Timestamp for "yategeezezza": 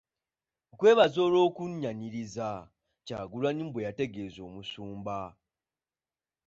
3.87-4.41